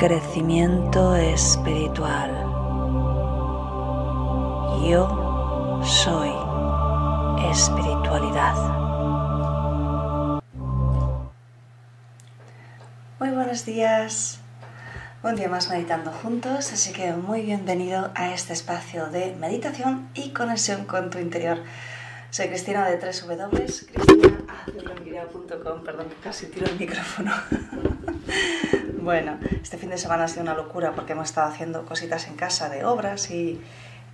Crecimiento 0.00 1.14
espiritual. 1.14 2.30
Yo 4.88 5.82
soy 5.84 6.32
espiritualidad. 7.50 8.54
Muy 13.18 13.28
buenos 13.28 13.66
días. 13.66 14.40
Un 15.22 15.36
día 15.36 15.50
más 15.50 15.68
meditando 15.68 16.12
juntos, 16.12 16.72
así 16.72 16.94
que 16.94 17.12
muy 17.12 17.42
bienvenido 17.42 18.10
a 18.14 18.32
este 18.32 18.54
espacio 18.54 19.08
de 19.08 19.36
meditación 19.38 20.08
y 20.14 20.30
conexión 20.30 20.86
con 20.86 21.10
tu 21.10 21.18
interior. 21.18 21.58
Soy 22.30 22.48
Cristina 22.48 22.88
de 22.88 22.96
www.cristinaazulanguirao.com 22.96 25.84
Perdón, 25.84 26.06
casi 26.22 26.46
tiro 26.46 26.68
el 26.68 26.78
micrófono. 26.78 27.32
Bueno, 29.02 29.38
este 29.62 29.78
fin 29.78 29.90
de 29.90 29.98
semana 29.98 30.24
ha 30.24 30.28
sido 30.28 30.42
una 30.42 30.54
locura 30.54 30.92
porque 30.92 31.12
hemos 31.12 31.28
estado 31.28 31.48
haciendo 31.48 31.84
cositas 31.84 32.26
en 32.28 32.36
casa 32.36 32.68
de 32.68 32.84
obras 32.84 33.30
y, 33.30 33.60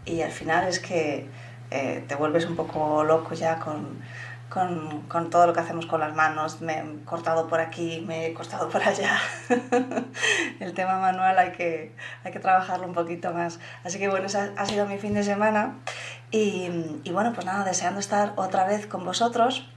y 0.04 0.22
al 0.22 0.30
final 0.30 0.68
es 0.68 0.80
que 0.80 1.26
eh, 1.70 2.04
te 2.06 2.14
vuelves 2.14 2.46
un 2.46 2.56
poco 2.56 3.02
loco 3.02 3.34
ya 3.34 3.58
con, 3.58 4.00
con, 4.48 5.30
todo 5.30 5.46
lo 5.46 5.52
que 5.52 5.60
hacemos 5.60 5.86
con 5.86 6.00
las 6.00 6.14
manos. 6.14 6.60
Me 6.60 6.78
he 6.78 7.04
cortado 7.04 7.48
por 7.48 7.60
aquí, 7.60 8.04
me 8.06 8.26
he 8.26 8.34
cortado 8.34 8.68
por 8.68 8.82
allá. 8.82 9.18
El 10.60 10.72
tema 10.74 10.98
manual 10.98 11.38
hay 11.38 11.52
que, 11.52 11.94
hay 12.24 12.32
que 12.32 12.38
trabajarlo 12.38 12.86
un 12.86 12.94
poquito 12.94 13.32
más. 13.32 13.58
Así 13.84 13.98
que 13.98 14.08
bueno, 14.08 14.26
ese 14.26 14.52
ha 14.56 14.66
sido 14.66 14.86
mi 14.86 14.98
fin 14.98 15.14
de 15.14 15.24
semana. 15.24 15.74
Y, 16.30 16.70
y 17.04 17.10
bueno, 17.10 17.32
pues 17.32 17.46
nada, 17.46 17.64
deseando 17.64 18.00
estar 18.00 18.32
otra 18.36 18.64
vez 18.64 18.86
con 18.86 19.04
vosotros 19.04 19.68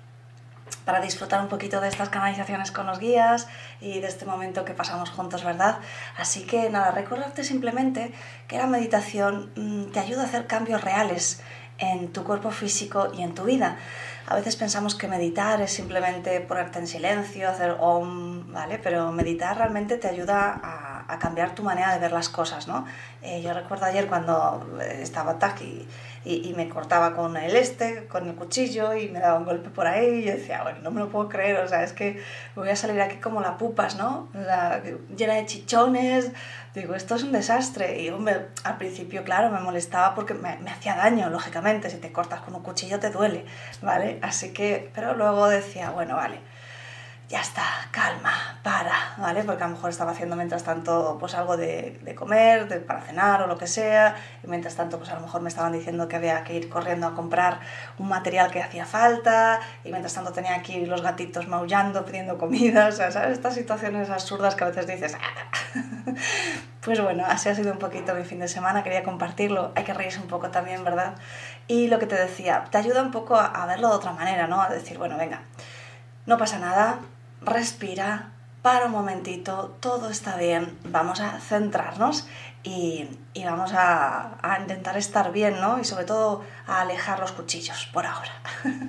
para 0.85 1.01
disfrutar 1.01 1.41
un 1.41 1.47
poquito 1.47 1.81
de 1.81 1.87
estas 1.87 2.09
canalizaciones 2.09 2.71
con 2.71 2.87
los 2.87 2.99
guías 2.99 3.47
y 3.79 3.99
de 3.99 4.07
este 4.07 4.25
momento 4.25 4.65
que 4.65 4.73
pasamos 4.73 5.09
juntos, 5.09 5.43
¿verdad? 5.43 5.79
Así 6.17 6.43
que 6.43 6.69
nada, 6.69 6.91
recordarte 6.91 7.43
simplemente 7.43 8.13
que 8.47 8.57
la 8.57 8.67
meditación 8.67 9.51
mmm, 9.55 9.91
te 9.91 9.99
ayuda 9.99 10.23
a 10.23 10.25
hacer 10.25 10.47
cambios 10.47 10.83
reales 10.83 11.41
en 11.79 12.11
tu 12.11 12.23
cuerpo 12.23 12.51
físico 12.51 13.11
y 13.13 13.21
en 13.23 13.33
tu 13.33 13.43
vida. 13.43 13.77
A 14.27 14.35
veces 14.35 14.55
pensamos 14.55 14.95
que 14.95 15.07
meditar 15.07 15.61
es 15.61 15.71
simplemente 15.71 16.39
ponerte 16.41 16.79
en 16.79 16.87
silencio, 16.87 17.49
hacer 17.49 17.77
om, 17.79 18.51
¿vale? 18.51 18.77
Pero 18.77 19.11
meditar 19.11 19.57
realmente 19.57 19.97
te 19.97 20.07
ayuda 20.07 20.59
a, 20.61 20.98
a 21.09 21.19
cambiar 21.19 21.55
tu 21.55 21.63
manera 21.63 21.93
de 21.93 21.99
ver 21.99 22.11
las 22.11 22.29
cosas, 22.29 22.67
¿no? 22.67 22.85
Eh, 23.21 23.41
yo 23.41 23.53
recuerdo 23.53 23.85
ayer 23.85 24.07
cuando 24.07 24.65
estaba 24.79 25.37
aquí 25.41 25.87
y, 26.23 26.49
y, 26.49 26.53
me 26.53 26.69
cortaba 26.69 27.15
con 27.15 27.35
el 27.37 27.55
este, 27.55 28.07
con 28.07 28.27
el 28.27 28.35
cuchillo 28.35 28.93
y 28.93 29.09
me 29.09 29.19
daba 29.19 29.39
un 29.39 29.45
golpe 29.45 29.69
por 29.69 29.87
ahí 29.87 30.19
y 30.19 30.23
yo 30.25 30.33
decía, 30.33 30.63
bueno, 30.63 30.79
no 30.81 30.91
me 30.91 30.99
lo 30.99 31.09
puedo 31.09 31.29
creer, 31.29 31.57
o 31.57 31.67
sea, 31.67 31.83
es 31.83 31.93
que 31.93 32.21
voy 32.55 32.69
a 32.69 32.75
salir 32.75 32.99
aquí 33.01 33.17
como 33.17 33.41
la 33.41 33.57
pupas, 33.57 33.95
¿no? 33.95 34.29
O 34.33 34.43
sea, 34.43 34.81
llena 35.15 35.35
de 35.35 35.45
chichones, 35.45 36.31
digo, 36.73 36.95
esto 36.95 37.15
es 37.15 37.23
un 37.23 37.31
desastre. 37.31 38.01
Y 38.01 38.09
hombre, 38.09 38.47
al 38.63 38.77
principio, 38.77 39.23
claro, 39.23 39.49
me 39.49 39.59
molestaba 39.59 40.15
porque 40.15 40.33
me, 40.33 40.57
me, 40.57 40.71
hacía 40.71 40.95
daño, 40.95 41.29
lógicamente, 41.29 41.89
si 41.89 41.97
te 41.97 42.11
cortas 42.11 42.41
con 42.41 42.55
un 42.55 42.63
cuchillo 42.63 42.99
te 42.99 43.09
duele, 43.09 43.45
¿vale? 43.81 44.19
Así 44.21 44.53
que, 44.53 44.91
pero 44.93 45.15
luego 45.15 45.47
decía, 45.47 45.91
bueno, 45.91 46.15
vale, 46.15 46.39
ya 47.29 47.41
está, 47.41 47.63
calma, 47.91 48.59
para, 48.63 49.13
¿vale? 49.19 49.43
Porque 49.43 49.63
a 49.63 49.67
lo 49.67 49.75
mejor 49.75 49.91
estaba 49.91 50.11
haciendo 50.11 50.35
mientras 50.35 50.63
tanto 50.63 51.17
pues 51.19 51.35
algo 51.35 51.57
de, 51.57 51.99
de 52.01 52.15
comer, 52.15 52.67
de, 52.67 52.77
para 52.79 53.01
cenar 53.01 53.43
o 53.43 53.47
lo 53.47 53.55
que 53.55 53.67
sea, 53.67 54.15
y 54.43 54.47
mientras 54.47 54.75
tanto 54.75 54.97
pues 54.97 55.11
a 55.11 55.13
lo 55.13 55.21
mejor 55.21 55.41
me 55.41 55.49
estaban 55.49 55.71
diciendo 55.71 56.07
que 56.07 56.15
había 56.15 56.43
que 56.43 56.55
ir 56.55 56.69
corriendo 56.69 57.05
a 57.05 57.13
comprar 57.13 57.59
un 57.99 58.07
material 58.09 58.49
que 58.49 58.63
hacía 58.63 58.87
falta, 58.87 59.59
y 59.83 59.91
mientras 59.91 60.15
tanto 60.15 60.31
tenía 60.31 60.55
aquí 60.55 60.87
los 60.87 61.03
gatitos 61.03 61.47
maullando, 61.47 62.03
pidiendo 62.03 62.39
comida, 62.39 62.87
o 62.89 62.91
sea, 62.91 63.11
¿sabes? 63.11 63.33
Estas 63.33 63.53
situaciones 63.53 64.09
absurdas 64.09 64.55
que 64.55 64.63
a 64.63 64.67
veces 64.67 64.87
dices... 64.87 65.15
pues 66.81 66.99
bueno, 66.99 67.25
así 67.27 67.47
ha 67.49 67.53
sido 67.53 67.71
un 67.71 67.77
poquito 67.77 68.15
mi 68.15 68.23
fin 68.23 68.39
de 68.39 68.47
semana, 68.47 68.81
quería 68.81 69.03
compartirlo, 69.03 69.71
hay 69.75 69.83
que 69.83 69.93
reírse 69.93 70.19
un 70.19 70.27
poco 70.27 70.49
también, 70.49 70.83
¿verdad? 70.83 71.13
Y 71.67 71.89
lo 71.89 71.99
que 71.99 72.07
te 72.07 72.15
decía, 72.15 72.63
te 72.71 72.79
ayuda 72.79 73.03
un 73.03 73.11
poco 73.11 73.35
a, 73.35 73.45
a 73.45 73.67
verlo 73.67 73.89
de 73.89 73.95
otra 73.95 74.13
manera, 74.13 74.47
¿no? 74.47 74.59
A 74.59 74.69
decir, 74.69 74.97
bueno, 74.97 75.15
venga, 75.15 75.41
no 76.25 76.37
pasa 76.37 76.57
nada, 76.57 76.99
respira, 77.41 78.31
para 78.61 78.87
un 78.87 78.91
momentito, 78.91 79.77
todo 79.79 80.09
está 80.09 80.35
bien, 80.35 80.77
vamos 80.83 81.21
a 81.21 81.39
centrarnos 81.39 82.27
y, 82.61 83.09
y 83.33 83.45
vamos 83.45 83.71
a, 83.73 84.37
a, 84.41 84.59
intentar 84.59 84.97
estar 84.97 85.31
bien, 85.31 85.61
¿no? 85.61 85.79
Y 85.79 85.85
sobre 85.85 86.03
todo 86.03 86.43
a 86.67 86.81
alejar 86.81 87.19
los 87.19 87.31
cuchillos 87.31 87.89
por 87.93 88.05
ahora. 88.05 88.33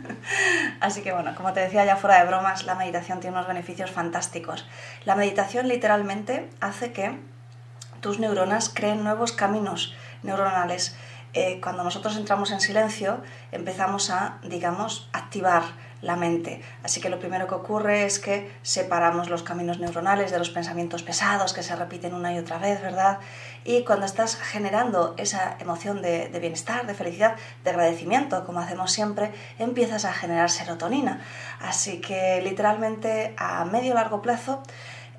Así 0.80 1.02
que 1.02 1.12
bueno, 1.12 1.34
como 1.36 1.52
te 1.52 1.60
decía 1.60 1.84
ya 1.84 1.96
fuera 1.96 2.18
de 2.18 2.26
bromas, 2.26 2.64
la 2.64 2.74
meditación 2.74 3.20
tiene 3.20 3.36
unos 3.36 3.46
beneficios 3.46 3.92
fantásticos. 3.92 4.66
La 5.04 5.14
meditación 5.14 5.68
literalmente 5.68 6.50
hace 6.60 6.92
que 6.92 7.20
tus 8.00 8.18
neuronas 8.18 8.70
creen 8.70 9.04
nuevos 9.04 9.32
caminos 9.32 9.94
neuronales. 10.22 10.96
Eh, 11.32 11.60
cuando 11.62 11.84
nosotros 11.84 12.16
entramos 12.16 12.50
en 12.50 12.60
silencio, 12.60 13.20
empezamos 13.52 14.10
a, 14.10 14.38
digamos, 14.42 15.08
activar 15.12 15.62
la 16.02 16.16
mente. 16.16 16.62
Así 16.82 17.00
que 17.00 17.10
lo 17.10 17.18
primero 17.18 17.46
que 17.46 17.54
ocurre 17.54 18.04
es 18.04 18.18
que 18.18 18.50
separamos 18.62 19.28
los 19.28 19.42
caminos 19.42 19.78
neuronales 19.80 20.30
de 20.30 20.38
los 20.38 20.50
pensamientos 20.50 21.02
pesados 21.02 21.52
que 21.52 21.62
se 21.62 21.76
repiten 21.76 22.14
una 22.14 22.32
y 22.32 22.38
otra 22.38 22.58
vez, 22.58 22.80
¿verdad? 22.80 23.18
Y 23.64 23.84
cuando 23.84 24.06
estás 24.06 24.36
generando 24.36 25.14
esa 25.18 25.56
emoción 25.60 26.00
de, 26.00 26.28
de 26.28 26.40
bienestar, 26.40 26.86
de 26.86 26.94
felicidad, 26.94 27.36
de 27.64 27.70
agradecimiento, 27.70 28.44
como 28.46 28.60
hacemos 28.60 28.92
siempre, 28.92 29.32
empiezas 29.58 30.04
a 30.04 30.12
generar 30.12 30.50
serotonina. 30.50 31.20
Así 31.60 32.00
que 32.00 32.40
literalmente 32.42 33.34
a 33.36 33.64
medio 33.66 33.94
largo 33.94 34.22
plazo, 34.22 34.62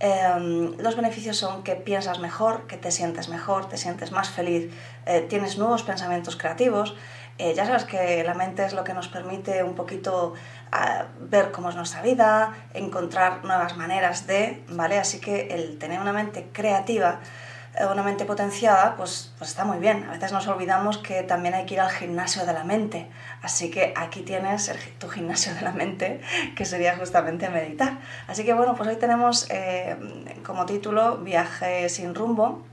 eh, 0.04 0.74
los 0.80 0.96
beneficios 0.96 1.38
son 1.38 1.64
que 1.64 1.76
piensas 1.76 2.20
mejor, 2.20 2.66
que 2.66 2.76
te 2.76 2.90
sientes 2.90 3.30
mejor, 3.30 3.70
te 3.70 3.78
sientes 3.78 4.12
más 4.12 4.32
feliz, 4.32 4.74
eh, 5.06 5.22
tienes 5.30 5.60
nuevos 5.60 5.84
pensamientos 5.84 6.36
creativos. 6.36 6.96
Eh, 7.38 7.54
ya 7.56 7.68
sabes 7.68 7.84
que 7.84 8.24
la 8.24 8.34
mente 8.34 8.66
es 8.66 8.74
lo 8.74 8.84
que 8.84 8.96
nos 8.96 9.08
permite 9.10 9.64
un 9.64 9.76
poquito 9.76 10.34
a 10.72 11.06
ver 11.20 11.52
cómo 11.52 11.70
es 11.70 11.76
nuestra 11.76 12.02
vida, 12.02 12.54
encontrar 12.74 13.46
nuevas 13.46 13.78
maneras 13.78 14.26
de, 14.26 14.64
¿vale? 14.70 14.98
Así 14.98 15.20
que 15.20 15.48
el 15.54 15.78
tener 15.78 16.00
una 16.00 16.14
mente 16.14 16.50
creativa, 16.52 17.20
una 17.92 18.04
mente 18.04 18.26
potenciada, 18.26 18.96
pues, 18.98 19.32
pues 19.38 19.50
está 19.50 19.64
muy 19.64 19.80
bien. 19.80 20.04
A 20.04 20.12
veces 20.12 20.32
nos 20.32 20.48
olvidamos 20.48 20.98
que 20.98 21.24
también 21.24 21.54
hay 21.54 21.66
que 21.66 21.76
ir 21.76 21.80
al 21.80 21.90
gimnasio 21.90 22.46
de 22.46 22.54
la 22.54 22.64
mente. 22.64 23.08
Así 23.42 23.72
que 23.72 23.94
aquí 23.96 24.22
tienes 24.22 24.72
tu 25.00 25.08
gimnasio 25.08 25.54
de 25.56 25.62
la 25.62 25.72
mente, 25.72 26.22
que 26.56 26.66
sería 26.66 26.98
justamente 26.98 27.50
meditar. 27.50 28.00
Así 28.28 28.44
que 28.44 28.54
bueno, 28.54 28.76
pues 28.76 28.90
hoy 28.90 28.98
tenemos 28.98 29.48
eh, 29.50 29.96
como 30.46 30.66
título 30.66 31.18
Viaje 31.18 31.88
sin 31.90 32.14
rumbo. 32.14 32.64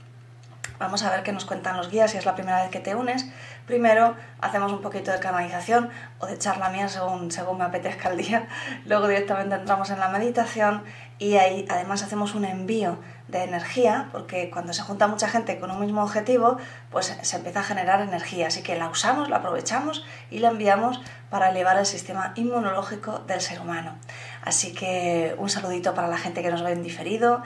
Vamos 0.79 1.03
a 1.03 1.09
ver 1.09 1.23
qué 1.23 1.33
nos 1.33 1.43
cuentan 1.43 1.75
los 1.75 1.89
guías 1.89 2.11
si 2.11 2.17
es 2.17 2.25
la 2.25 2.35
primera 2.35 2.61
vez 2.61 2.71
que 2.71 2.79
te 2.79 2.95
unes. 2.95 3.25
Primero 3.65 4.15
hacemos 4.39 4.71
un 4.71 4.81
poquito 4.81 5.11
de 5.11 5.19
canalización 5.19 5.89
o 6.19 6.25
de 6.25 6.37
charla 6.37 6.69
mía 6.69 6.87
según, 6.87 7.31
según 7.31 7.57
me 7.57 7.65
apetezca 7.65 8.09
el 8.09 8.17
día. 8.17 8.47
Luego 8.85 9.09
directamente 9.09 9.55
entramos 9.55 9.89
en 9.89 9.99
la 9.99 10.07
meditación 10.07 10.83
y 11.17 11.35
ahí 11.35 11.65
además 11.69 12.01
hacemos 12.01 12.33
un 12.33 12.45
envío 12.45 12.97
de 13.27 13.43
energía, 13.43 14.07
porque 14.13 14.49
cuando 14.49 14.71
se 14.71 14.81
junta 14.81 15.05
mucha 15.07 15.27
gente 15.27 15.59
con 15.59 15.69
un 15.69 15.81
mismo 15.81 16.01
objetivo, 16.01 16.57
pues 16.91 17.13
se 17.21 17.35
empieza 17.35 17.59
a 17.59 17.63
generar 17.63 17.99
energía. 17.99 18.47
Así 18.47 18.63
que 18.63 18.77
la 18.77 18.87
usamos, 18.87 19.29
la 19.29 19.37
aprovechamos 19.37 20.05
y 20.31 20.39
la 20.39 20.47
enviamos 20.47 21.01
para 21.29 21.49
elevar 21.49 21.77
el 21.77 21.85
sistema 21.85 22.31
inmunológico 22.37 23.19
del 23.19 23.41
ser 23.41 23.59
humano. 23.59 23.97
Así 24.45 24.73
que 24.73 25.35
un 25.37 25.49
saludito 25.49 25.93
para 25.93 26.07
la 26.07 26.17
gente 26.17 26.41
que 26.41 26.49
nos 26.49 26.63
ve 26.63 26.71
en 26.71 26.83
diferido. 26.83 27.43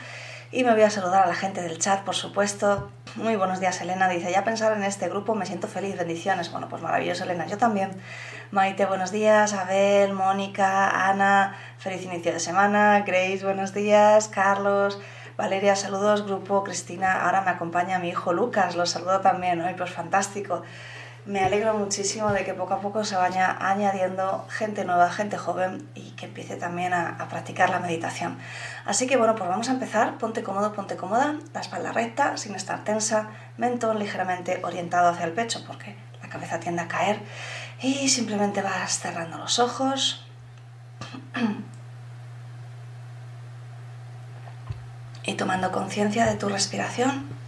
Y 0.51 0.63
me 0.63 0.71
voy 0.71 0.83
a 0.83 0.91
saludar 0.91 1.23
a 1.23 1.27
la 1.27 1.33
gente 1.33 1.63
del 1.63 1.79
chat, 1.79 2.03
por 2.03 2.13
supuesto. 2.13 2.91
Muy 3.15 3.35
buenos 3.35 3.59
días, 3.59 3.79
Elena. 3.79 4.09
Dice, 4.09 4.31
ya 4.31 4.43
pensar 4.43 4.75
en 4.75 4.81
este 4.81 5.07
grupo 5.07 5.35
me 5.35 5.45
siento 5.45 5.67
feliz, 5.67 5.95
bendiciones. 5.95 6.51
Bueno, 6.51 6.67
pues 6.67 6.81
maravilloso, 6.81 7.25
Elena. 7.25 7.45
Yo 7.45 7.59
también. 7.59 7.91
Maite, 8.49 8.87
buenos 8.87 9.11
días. 9.11 9.53
Abel, 9.53 10.13
Mónica, 10.13 10.89
Ana, 11.09 11.55
feliz 11.77 12.03
inicio 12.03 12.33
de 12.33 12.39
semana. 12.39 13.03
Grace, 13.05 13.45
buenos 13.45 13.71
días. 13.71 14.29
Carlos, 14.29 14.99
Valeria, 15.37 15.75
saludos. 15.75 16.25
Grupo, 16.25 16.63
Cristina, 16.63 17.25
ahora 17.25 17.41
me 17.41 17.51
acompaña 17.51 17.99
mi 17.99 18.09
hijo 18.09 18.33
Lucas. 18.33 18.75
Los 18.75 18.89
saludo 18.89 19.21
también. 19.21 19.61
Hoy, 19.61 19.75
pues 19.75 19.91
fantástico. 19.91 20.63
Me 21.25 21.39
alegro 21.39 21.73
muchísimo 21.73 22.31
de 22.31 22.43
que 22.43 22.53
poco 22.53 22.73
a 22.73 22.81
poco 22.81 23.03
se 23.03 23.15
vaya 23.15 23.55
añadiendo 23.59 24.45
gente 24.49 24.83
nueva, 24.83 25.09
gente 25.09 25.37
joven 25.37 25.87
y 25.95 26.11
que 26.11 26.25
empiece 26.25 26.55
también 26.55 26.93
a, 26.93 27.09
a, 27.09 27.29
practicar 27.29 27.69
la 27.69 27.79
meditación. 27.79 28.37
Así 28.85 29.07
que 29.07 29.15
bueno, 29.17 29.35
pues 29.35 29.49
vamos 29.49 29.69
a 29.69 29.73
empezar. 29.73 30.17
Ponte 30.17 30.43
cómodo, 30.43 30.73
ponte 30.73 30.97
cómoda, 30.97 31.35
la 31.53 31.61
espalda 31.61 31.91
recta, 31.91 32.37
sin 32.37 32.55
estar 32.55 32.83
tensa, 32.83 33.29
mentón 33.57 33.99
ligeramente 33.99 34.59
orientado 34.63 35.09
hacia 35.09 35.25
el 35.25 35.31
pecho 35.31 35.63
porque 35.65 35.95
la 36.21 36.29
cabeza 36.29 36.59
tiende 36.59 36.81
a 36.81 36.87
caer 36.87 37.19
y 37.81 38.09
simplemente 38.09 38.61
vas 38.61 38.99
cerrando 38.99 39.37
los 39.37 39.59
ojos. 39.59 40.25
y 45.25 45.33
tomando 45.35 45.71
conciencia 45.71 46.25
de 46.25 46.35
tu 46.35 46.49
respiración. 46.49 47.42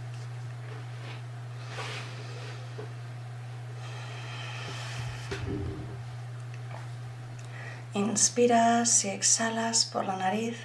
Inspiras 8.16 9.04
y 9.04 9.10
exhalas 9.10 9.84
por 9.84 10.06
la 10.06 10.16
nariz. 10.16 10.56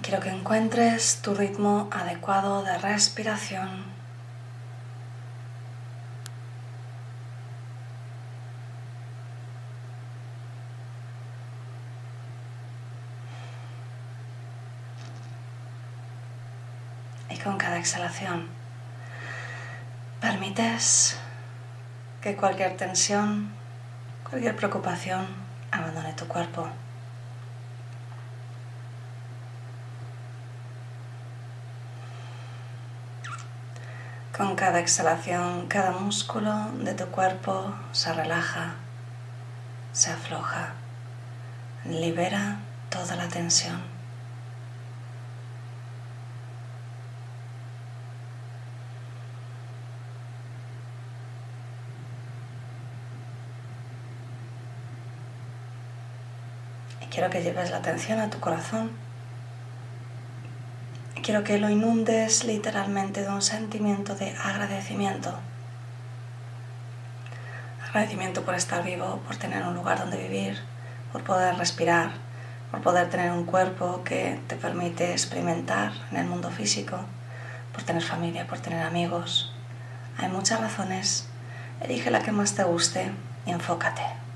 Quiero 0.00 0.18
que 0.22 0.30
encuentres 0.30 1.20
tu 1.20 1.34
ritmo 1.34 1.90
adecuado 1.92 2.62
de 2.62 2.78
respiración. 2.78 3.84
Y 17.28 17.36
con 17.36 17.58
cada 17.58 17.76
exhalación 17.76 18.48
permites 20.18 21.18
que 22.20 22.36
cualquier 22.36 22.76
tensión, 22.76 23.52
cualquier 24.28 24.56
preocupación 24.56 25.26
abandone 25.70 26.12
tu 26.14 26.26
cuerpo. 26.26 26.68
Con 34.36 34.54
cada 34.54 34.78
exhalación, 34.78 35.66
cada 35.66 35.90
músculo 35.90 36.70
de 36.78 36.94
tu 36.94 37.06
cuerpo 37.06 37.74
se 37.92 38.12
relaja, 38.12 38.74
se 39.92 40.12
afloja, 40.12 40.74
libera 41.84 42.58
toda 42.88 43.16
la 43.16 43.28
tensión. 43.28 43.97
Quiero 57.18 57.32
que 57.32 57.42
lleves 57.42 57.72
la 57.72 57.78
atención 57.78 58.20
a 58.20 58.30
tu 58.30 58.38
corazón. 58.38 58.92
Quiero 61.20 61.42
que 61.42 61.58
lo 61.58 61.68
inundes 61.68 62.44
literalmente 62.44 63.22
de 63.22 63.28
un 63.28 63.42
sentimiento 63.42 64.14
de 64.14 64.36
agradecimiento. 64.36 65.36
Agradecimiento 67.88 68.44
por 68.44 68.54
estar 68.54 68.84
vivo, 68.84 69.20
por 69.26 69.34
tener 69.34 69.64
un 69.64 69.74
lugar 69.74 69.98
donde 69.98 70.16
vivir, 70.16 70.60
por 71.12 71.24
poder 71.24 71.56
respirar, 71.56 72.12
por 72.70 72.82
poder 72.82 73.10
tener 73.10 73.32
un 73.32 73.46
cuerpo 73.46 74.04
que 74.04 74.38
te 74.46 74.54
permite 74.54 75.10
experimentar 75.10 75.90
en 76.12 76.18
el 76.18 76.26
mundo 76.26 76.50
físico, 76.50 77.00
por 77.72 77.82
tener 77.82 78.04
familia, 78.04 78.46
por 78.46 78.60
tener 78.60 78.86
amigos. 78.86 79.52
Hay 80.18 80.28
muchas 80.28 80.60
razones. 80.60 81.26
Elige 81.80 82.12
la 82.12 82.20
que 82.22 82.30
más 82.30 82.54
te 82.54 82.62
guste 82.62 83.10
y 83.44 83.50
enfócate. 83.50 84.27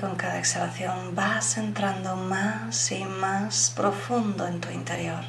Con 0.00 0.14
cada 0.16 0.38
exhalación 0.38 1.14
vas 1.14 1.56
entrando 1.58 2.14
más 2.14 2.92
y 2.92 3.04
más 3.04 3.72
profundo 3.74 4.46
en 4.46 4.60
tu 4.60 4.70
interior. 4.70 5.24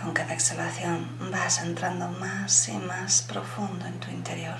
Con 0.00 0.12
cada 0.12 0.34
exhalación 0.34 1.30
vas 1.30 1.62
entrando 1.62 2.08
más 2.08 2.68
y 2.68 2.76
más 2.78 3.22
profundo 3.22 3.86
en 3.86 4.00
tu 4.00 4.10
interior. 4.10 4.56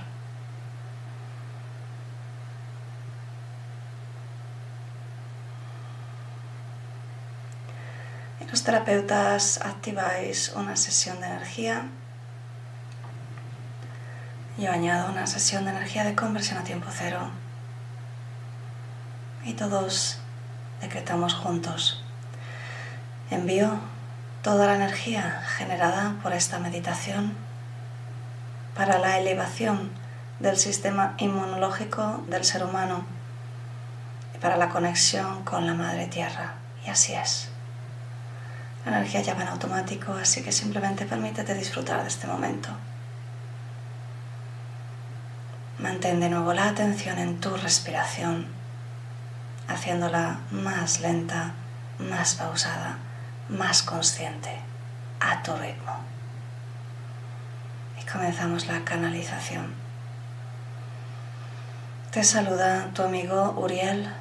Terapeutas 8.64 9.58
activáis 9.64 10.52
una 10.54 10.76
sesión 10.76 11.20
de 11.20 11.26
energía. 11.26 11.86
Yo 14.56 14.70
añado 14.70 15.10
una 15.10 15.26
sesión 15.26 15.64
de 15.64 15.72
energía 15.72 16.04
de 16.04 16.14
conversión 16.14 16.58
a 16.58 16.62
tiempo 16.64 16.86
cero. 16.92 17.30
Y 19.44 19.54
todos 19.54 20.18
decretamos 20.80 21.34
juntos. 21.34 22.04
Envío 23.30 23.80
toda 24.42 24.66
la 24.66 24.76
energía 24.76 25.42
generada 25.56 26.14
por 26.22 26.32
esta 26.32 26.60
meditación 26.60 27.34
para 28.76 28.98
la 28.98 29.18
elevación 29.18 29.90
del 30.38 30.56
sistema 30.56 31.14
inmunológico 31.18 32.22
del 32.28 32.44
ser 32.44 32.64
humano 32.64 33.04
y 34.36 34.38
para 34.38 34.56
la 34.56 34.68
conexión 34.68 35.42
con 35.42 35.66
la 35.66 35.74
Madre 35.74 36.06
Tierra. 36.06 36.54
Y 36.86 36.90
así 36.90 37.12
es. 37.14 37.51
La 38.84 38.98
energía 38.98 39.22
ya 39.22 39.34
va 39.34 39.42
en 39.42 39.48
automático, 39.48 40.12
así 40.12 40.42
que 40.42 40.50
simplemente 40.50 41.06
permítete 41.06 41.54
disfrutar 41.54 42.02
de 42.02 42.08
este 42.08 42.26
momento. 42.26 42.70
Mantén 45.78 46.20
de 46.20 46.28
nuevo 46.28 46.52
la 46.52 46.68
atención 46.68 47.18
en 47.18 47.40
tu 47.40 47.56
respiración, 47.56 48.46
haciéndola 49.68 50.40
más 50.50 51.00
lenta, 51.00 51.54
más 51.98 52.34
pausada, 52.34 52.98
más 53.48 53.82
consciente, 53.82 54.58
a 55.20 55.42
tu 55.42 55.54
ritmo. 55.56 55.96
Y 58.00 58.04
comenzamos 58.10 58.66
la 58.66 58.84
canalización. 58.84 59.74
Te 62.10 62.24
saluda 62.24 62.90
tu 62.94 63.02
amigo 63.02 63.54
Uriel 63.56 64.12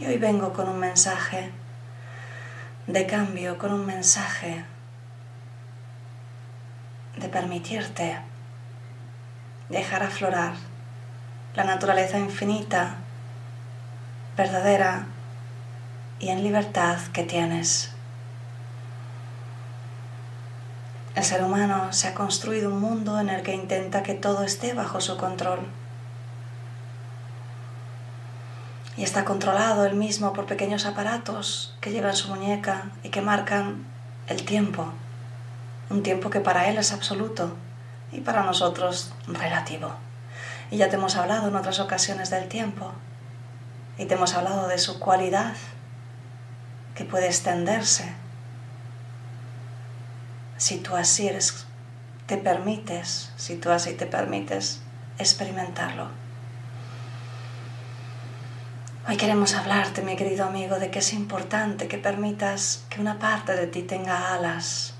y 0.00 0.06
hoy 0.06 0.18
vengo 0.18 0.52
con 0.52 0.68
un 0.68 0.80
mensaje 0.80 1.52
de 2.86 3.06
cambio 3.06 3.58
con 3.58 3.72
un 3.72 3.84
mensaje 3.84 4.64
de 7.16 7.28
permitirte 7.28 8.18
dejar 9.68 10.04
aflorar 10.04 10.54
la 11.54 11.64
naturaleza 11.64 12.18
infinita, 12.18 12.96
verdadera 14.36 15.06
y 16.20 16.28
en 16.28 16.44
libertad 16.44 16.98
que 17.12 17.24
tienes. 17.24 17.92
El 21.16 21.24
ser 21.24 21.42
humano 21.42 21.92
se 21.92 22.08
ha 22.08 22.14
construido 22.14 22.70
un 22.70 22.80
mundo 22.80 23.18
en 23.18 23.30
el 23.30 23.42
que 23.42 23.54
intenta 23.54 24.02
que 24.02 24.14
todo 24.14 24.44
esté 24.44 24.74
bajo 24.74 25.00
su 25.00 25.16
control 25.16 25.60
y 28.96 29.02
está 29.02 29.24
controlado 29.24 29.84
él 29.84 29.94
mismo 29.94 30.32
por 30.32 30.46
pequeños 30.46 30.86
aparatos 30.86 31.74
que 31.80 31.90
lleva 31.90 32.10
en 32.10 32.16
su 32.16 32.28
muñeca 32.28 32.90
y 33.02 33.10
que 33.10 33.20
marcan 33.20 33.84
el 34.26 34.44
tiempo, 34.44 34.86
un 35.90 36.02
tiempo 36.02 36.30
que 36.30 36.40
para 36.40 36.68
él 36.68 36.78
es 36.78 36.92
absoluto 36.92 37.54
y 38.12 38.20
para 38.20 38.42
nosotros 38.42 39.12
relativo. 39.26 39.92
Y 40.70 40.78
ya 40.78 40.88
te 40.88 40.96
hemos 40.96 41.16
hablado 41.16 41.48
en 41.48 41.56
otras 41.56 41.78
ocasiones 41.78 42.30
del 42.30 42.48
tiempo 42.48 42.92
y 43.98 44.06
te 44.06 44.14
hemos 44.14 44.34
hablado 44.34 44.66
de 44.68 44.78
su 44.78 44.98
cualidad 44.98 45.54
que 46.94 47.04
puede 47.04 47.26
extenderse 47.26 48.12
si 50.56 50.78
tú 50.78 50.96
así 50.96 51.30
te 52.26 52.38
permites, 52.38 53.30
si 53.36 53.56
tú 53.56 53.70
así 53.70 53.92
te 53.92 54.06
permites 54.06 54.80
experimentarlo. 55.18 56.25
Hoy 59.08 59.16
queremos 59.18 59.54
hablarte, 59.54 60.02
mi 60.02 60.16
querido 60.16 60.44
amigo, 60.46 60.80
de 60.80 60.90
que 60.90 60.98
es 60.98 61.12
importante 61.12 61.86
que 61.86 61.96
permitas 61.96 62.84
que 62.90 63.00
una 63.00 63.20
parte 63.20 63.54
de 63.54 63.68
ti 63.68 63.82
tenga 63.82 64.34
alas, 64.34 64.94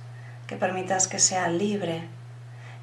que 0.47 0.55
permitas 0.55 1.09
que 1.09 1.19
sea 1.19 1.49
libre, 1.49 2.07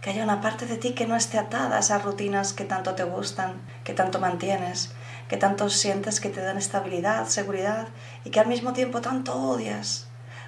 que 0.01 0.09
haya 0.09 0.25
una 0.25 0.41
parte 0.41 0.65
de 0.65 0.75
ti 0.75 0.91
que 0.91 1.07
no 1.07 1.15
esté 1.15 1.39
atada 1.39 1.77
a 1.77 1.79
esas 1.79 2.03
rutinas 2.03 2.51
que 2.51 2.65
tanto 2.65 2.93
te 2.95 3.05
gustan, 3.05 3.61
que 3.85 3.93
tanto 3.93 4.19
mantienes, 4.19 4.91
que 5.29 5.37
tanto 5.37 5.69
sientes 5.69 6.19
que 6.19 6.27
te 6.27 6.41
dan 6.41 6.57
estabilidad, 6.57 7.25
seguridad 7.27 7.87
y 8.25 8.29
que 8.29 8.41
al 8.41 8.47
mismo 8.47 8.73
tiempo 8.73 8.99
tanto 8.99 9.33
odias 9.33 10.07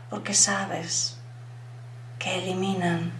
porque 0.09 0.33
sabes 0.33 1.17
que 2.19 2.43
eliminan 2.43 3.13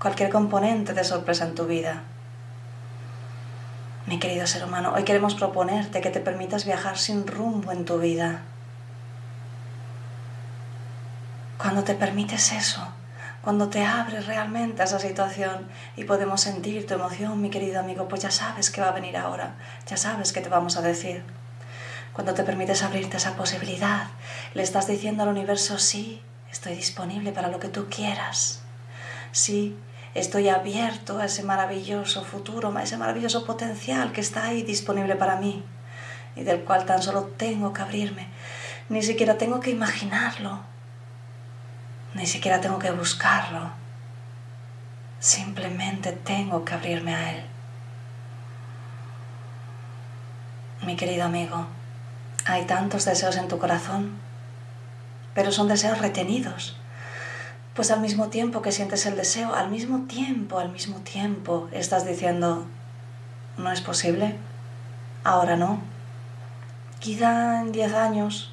cualquier 0.00 0.30
componente 0.30 0.94
de 0.94 1.04
sorpresa 1.04 1.44
en 1.44 1.54
tu 1.54 1.66
vida. 1.66 2.02
Mi 4.06 4.18
querido 4.18 4.46
ser 4.46 4.64
humano, 4.64 4.94
hoy 4.94 5.04
queremos 5.04 5.34
proponerte 5.34 6.00
que 6.00 6.10
te 6.10 6.20
permitas 6.20 6.64
viajar 6.64 6.96
sin 6.96 7.26
rumbo 7.26 7.70
en 7.70 7.84
tu 7.84 7.98
vida. 7.98 8.42
Cuando 11.58 11.84
te 11.84 11.94
permites 11.94 12.52
eso, 12.52 12.80
cuando 13.42 13.68
te 13.68 13.84
abres 13.84 14.26
realmente 14.26 14.80
a 14.80 14.86
esa 14.86 14.98
situación 14.98 15.68
y 15.96 16.04
podemos 16.04 16.40
sentir 16.40 16.86
tu 16.86 16.94
emoción, 16.94 17.42
mi 17.42 17.50
querido 17.50 17.78
amigo, 17.78 18.08
pues 18.08 18.22
ya 18.22 18.30
sabes 18.30 18.70
que 18.70 18.80
va 18.80 18.88
a 18.88 18.92
venir 18.92 19.18
ahora, 19.18 19.56
ya 19.86 19.98
sabes 19.98 20.32
que 20.32 20.40
te 20.40 20.48
vamos 20.48 20.78
a 20.78 20.82
decir. 20.82 21.22
Cuando 22.14 22.32
te 22.32 22.42
permites 22.42 22.82
abrirte 22.82 23.16
a 23.16 23.18
esa 23.18 23.36
posibilidad, 23.36 24.08
le 24.54 24.62
estás 24.62 24.86
diciendo 24.86 25.24
al 25.24 25.28
universo, 25.28 25.78
sí, 25.78 26.22
estoy 26.50 26.74
disponible 26.74 27.32
para 27.32 27.48
lo 27.48 27.60
que 27.60 27.68
tú 27.68 27.88
quieras. 27.90 28.62
Sí, 29.30 29.76
estoy 30.14 30.48
abierto 30.48 31.18
a 31.18 31.26
ese 31.26 31.42
maravilloso 31.42 32.24
futuro, 32.24 32.76
a 32.76 32.82
ese 32.82 32.96
maravilloso 32.96 33.44
potencial 33.44 34.12
que 34.12 34.20
está 34.20 34.46
ahí 34.46 34.62
disponible 34.62 35.16
para 35.16 35.36
mí 35.36 35.64
y 36.36 36.42
del 36.42 36.60
cual 36.60 36.84
tan 36.84 37.02
solo 37.02 37.24
tengo 37.36 37.72
que 37.72 37.82
abrirme. 37.82 38.28
Ni 38.88 39.02
siquiera 39.02 39.38
tengo 39.38 39.60
que 39.60 39.70
imaginarlo, 39.70 40.60
ni 42.14 42.26
siquiera 42.26 42.60
tengo 42.60 42.78
que 42.78 42.90
buscarlo. 42.90 43.70
Simplemente 45.20 46.12
tengo 46.12 46.64
que 46.64 46.74
abrirme 46.74 47.14
a 47.14 47.32
él. 47.32 47.44
Mi 50.82 50.96
querido 50.96 51.24
amigo, 51.24 51.66
hay 52.46 52.64
tantos 52.64 53.04
deseos 53.04 53.36
en 53.36 53.48
tu 53.48 53.58
corazón, 53.58 54.18
pero 55.34 55.52
son 55.52 55.68
deseos 55.68 55.98
retenidos. 55.98 56.79
Pues 57.74 57.90
al 57.90 58.00
mismo 58.00 58.28
tiempo 58.28 58.62
que 58.62 58.72
sientes 58.72 59.06
el 59.06 59.16
deseo, 59.16 59.54
al 59.54 59.70
mismo 59.70 60.06
tiempo, 60.06 60.58
al 60.58 60.70
mismo 60.70 60.98
tiempo, 60.98 61.68
estás 61.72 62.04
diciendo, 62.04 62.66
no 63.56 63.70
es 63.70 63.80
posible, 63.80 64.36
ahora 65.22 65.56
no. 65.56 65.80
Quizá 66.98 67.60
en 67.60 67.72
diez 67.72 67.94
años, 67.94 68.52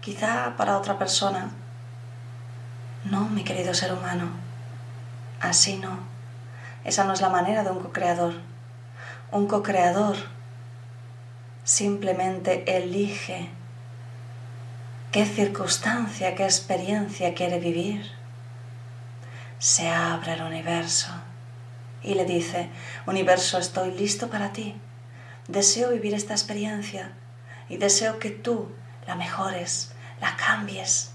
quizá 0.00 0.54
para 0.56 0.78
otra 0.78 0.98
persona, 0.98 1.50
no, 3.04 3.28
mi 3.28 3.44
querido 3.44 3.74
ser 3.74 3.92
humano, 3.92 4.30
así 5.40 5.76
no. 5.76 5.98
Esa 6.84 7.04
no 7.04 7.12
es 7.12 7.20
la 7.20 7.28
manera 7.28 7.64
de 7.64 7.70
un 7.70 7.80
co-creador. 7.80 8.34
Un 9.30 9.46
co-creador 9.46 10.16
simplemente 11.64 12.76
elige 12.76 13.50
qué 15.12 15.26
circunstancia, 15.26 16.34
qué 16.34 16.44
experiencia 16.44 17.34
quiere 17.34 17.58
vivir. 17.58 18.10
Se 19.58 19.88
abre 19.88 20.34
el 20.34 20.42
universo 20.42 21.08
y 22.02 22.14
le 22.14 22.24
dice, 22.24 22.70
universo, 23.06 23.58
estoy 23.58 23.92
listo 23.92 24.28
para 24.28 24.52
ti. 24.52 24.76
Deseo 25.48 25.90
vivir 25.90 26.14
esta 26.14 26.34
experiencia 26.34 27.12
y 27.68 27.78
deseo 27.78 28.18
que 28.18 28.30
tú 28.30 28.70
la 29.06 29.14
mejores, 29.14 29.92
la 30.20 30.36
cambies, 30.36 31.12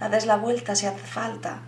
la 0.00 0.08
des 0.08 0.26
la 0.26 0.36
vuelta 0.36 0.74
si 0.74 0.86
hace 0.86 0.98
falta. 0.98 1.60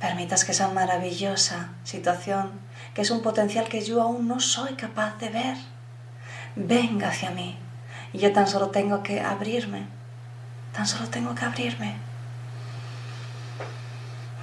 Permitas 0.00 0.44
que 0.44 0.52
esa 0.52 0.68
maravillosa 0.68 1.70
situación, 1.84 2.60
que 2.94 3.02
es 3.02 3.10
un 3.10 3.22
potencial 3.22 3.68
que 3.68 3.82
yo 3.82 4.02
aún 4.02 4.28
no 4.28 4.40
soy 4.40 4.74
capaz 4.74 5.18
de 5.18 5.30
ver, 5.30 5.56
venga 6.54 7.08
hacia 7.08 7.30
mí. 7.30 7.58
Y 8.12 8.18
yo 8.18 8.32
tan 8.32 8.46
solo 8.46 8.70
tengo 8.70 9.02
que 9.02 9.20
abrirme, 9.20 9.86
tan 10.72 10.86
solo 10.86 11.08
tengo 11.08 11.34
que 11.34 11.44
abrirme. 11.44 11.96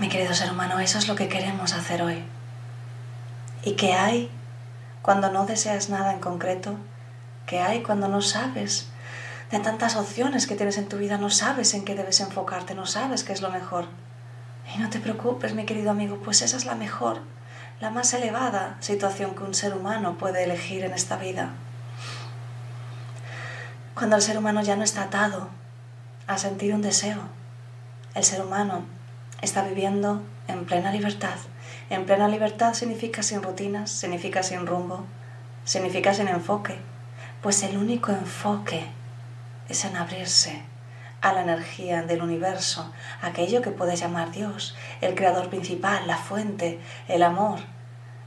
Mi 0.04 0.10
querido 0.10 0.34
ser 0.34 0.52
humano, 0.52 0.82
eso 0.82 0.98
es 0.98 1.08
lo 1.08 1.16
que 1.16 1.30
queremos 1.30 1.72
hacer 1.72 2.02
hoy. 2.02 2.26
¿Y 3.64 3.76
qué 3.76 3.94
hay 3.94 4.30
cuando 5.02 5.32
no 5.32 5.46
deseas 5.46 5.88
nada 5.88 6.12
en 6.12 6.20
concreto? 6.20 6.76
¿Qué 7.46 7.62
hay 7.62 7.84
cuando 7.84 8.10
no 8.10 8.20
sabes 8.20 8.90
de 9.50 9.60
tantas 9.60 9.96
opciones 9.96 10.46
que 10.46 10.58
tienes 10.58 10.78
en 10.78 10.90
tu 10.90 10.98
vida, 10.98 11.18
no 11.18 11.30
sabes 11.30 11.74
en 11.74 11.86
qué 11.86 11.96
debes 11.96 12.20
enfocarte, 12.20 12.76
no 12.76 12.86
sabes 12.86 13.24
qué 13.24 13.32
es 13.32 13.42
lo 13.42 13.50
mejor. 13.50 13.86
Y 14.76 14.78
no 14.78 14.90
te 14.90 15.00
preocupes, 15.00 15.56
mi 15.56 15.66
querido 15.66 15.92
amigo, 15.92 16.18
pues 16.18 16.42
esa 16.42 16.58
es 16.58 16.66
la 16.66 16.76
mejor, 16.76 17.22
la 17.80 17.90
más 17.90 18.14
elevada 18.14 18.76
situación 18.82 19.36
que 19.36 19.44
un 19.44 19.54
ser 19.54 19.74
humano 19.74 20.18
puede 20.18 20.44
elegir 20.44 20.84
en 20.84 20.92
esta 20.92 21.16
vida. 21.16 21.52
Cuando 23.96 24.18
el 24.18 24.22
ser 24.22 24.38
humano 24.38 24.62
ya 24.64 24.76
no 24.76 24.84
está 24.84 25.04
atado 25.04 25.48
a 26.28 26.38
sentir 26.38 26.76
un 26.76 26.82
deseo, 26.82 27.22
el 28.16 28.26
ser 28.26 28.42
humano 28.42 28.84
está 29.44 29.64
viviendo 29.64 30.22
en 30.48 30.66
plena 30.66 30.92
libertad. 30.92 31.36
En 31.90 32.06
plena 32.06 32.30
libertad 32.30 32.74
significa 32.74 33.24
sin 33.24 33.44
rutinas, 33.44 33.92
significa 33.92 34.42
sin 34.42 34.66
rumbo, 34.66 35.06
significa 35.66 36.14
sin 36.14 36.30
enfoque. 36.30 36.78
Pues 37.42 37.62
el 37.64 37.78
único 37.78 38.12
enfoque 38.12 38.86
es 39.68 39.84
en 39.84 39.98
abrirse 39.98 40.64
a 41.20 41.34
la 41.34 41.42
energía 41.42 42.04
del 42.04 42.22
universo, 42.22 42.92
aquello 43.22 43.62
que 43.62 43.72
puedes 43.72 44.00
llamar 44.00 44.32
Dios, 44.32 44.76
el 45.02 45.14
creador 45.14 45.50
principal, 45.50 46.08
la 46.08 46.18
fuente, 46.18 46.80
el 47.10 47.22
amor. 47.22 47.60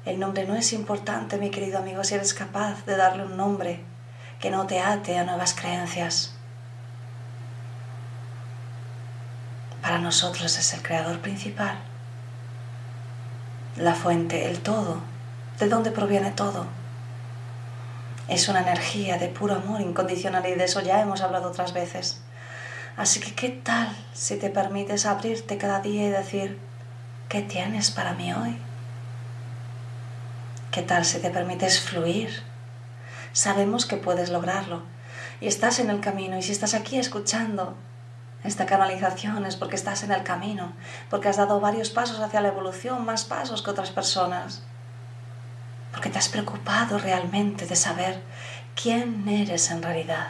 El 0.04 0.20
nombre 0.20 0.46
no 0.46 0.54
es 0.54 0.72
importante, 0.74 1.38
mi 1.38 1.50
querido 1.50 1.78
amigo, 1.78 2.04
si 2.04 2.14
eres 2.14 2.34
capaz 2.34 2.84
de 2.84 2.96
darle 2.96 3.24
un 3.24 3.36
nombre 3.36 3.80
que 4.38 4.50
no 4.50 4.66
te 4.66 4.80
ate 4.80 5.16
a 5.16 5.24
nuevas 5.24 5.54
creencias. 5.54 6.35
Para 9.86 10.00
nosotros 10.00 10.58
es 10.58 10.74
el 10.74 10.82
creador 10.82 11.20
principal, 11.20 11.76
la 13.76 13.94
fuente, 13.94 14.50
el 14.50 14.58
todo, 14.58 14.98
de 15.60 15.68
dónde 15.68 15.92
proviene 15.92 16.32
todo 16.32 16.66
es 18.26 18.48
una 18.48 18.62
energía 18.62 19.16
de 19.16 19.28
puro 19.28 19.54
amor 19.54 19.80
incondicional 19.80 20.44
y 20.44 20.56
de 20.56 20.64
eso 20.64 20.80
ya 20.80 21.00
hemos 21.00 21.20
hablado 21.20 21.50
otras 21.50 21.72
veces. 21.72 22.20
Así 22.96 23.20
que, 23.20 23.32
¿qué 23.36 23.50
tal 23.50 23.88
si 24.12 24.34
te 24.34 24.50
permites 24.50 25.06
abrirte 25.06 25.56
cada 25.56 25.78
día 25.78 26.08
y 26.08 26.10
decir, 26.10 26.58
¿qué 27.28 27.42
tienes 27.42 27.92
para 27.92 28.14
mí 28.14 28.32
hoy? 28.32 28.58
¿Qué 30.72 30.82
tal 30.82 31.04
si 31.04 31.20
te 31.20 31.30
permites 31.30 31.80
fluir? 31.80 32.42
Sabemos 33.32 33.86
que 33.86 33.98
puedes 33.98 34.30
lograrlo 34.30 34.82
y 35.40 35.46
estás 35.46 35.78
en 35.78 35.90
el 35.90 36.00
camino 36.00 36.36
y 36.36 36.42
si 36.42 36.50
estás 36.50 36.74
aquí 36.74 36.98
escuchando 36.98 37.76
esta 38.44 38.66
canalización 38.66 39.44
es 39.46 39.56
porque 39.56 39.76
estás 39.76 40.02
en 40.04 40.12
el 40.12 40.22
camino, 40.22 40.72
porque 41.10 41.28
has 41.28 41.36
dado 41.36 41.60
varios 41.60 41.90
pasos 41.90 42.20
hacia 42.20 42.40
la 42.40 42.48
evolución, 42.48 43.04
más 43.04 43.24
pasos 43.24 43.62
que 43.62 43.70
otras 43.70 43.90
personas 43.90 44.62
porque 45.96 46.10
te 46.10 46.18
has 46.18 46.28
preocupado 46.28 46.98
realmente 46.98 47.64
de 47.64 47.74
saber 47.74 48.22
quién 48.74 49.26
eres 49.26 49.70
en 49.70 49.82
realidad, 49.82 50.28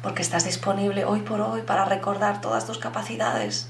porque 0.00 0.22
estás 0.22 0.44
disponible 0.44 1.04
hoy 1.04 1.22
por 1.22 1.40
hoy 1.40 1.62
para 1.62 1.84
recordar 1.84 2.40
todas 2.40 2.64
tus 2.64 2.78
capacidades, 2.78 3.68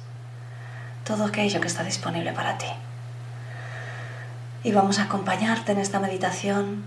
todo 1.04 1.24
aquello 1.24 1.58
que 1.62 1.68
está 1.68 1.84
disponible 1.84 2.34
para 2.34 2.58
ti. 2.58 2.66
Y 4.62 4.72
vamos 4.72 4.98
a 4.98 5.04
acompañarte 5.04 5.72
en 5.72 5.78
esta 5.78 6.00
meditación 6.00 6.84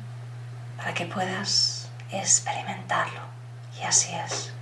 para 0.78 0.94
que 0.94 1.08
puedas 1.08 1.90
experimentarlo. 2.12 3.22
Y 3.82 3.84
así 3.84 4.14
es. 4.14 4.55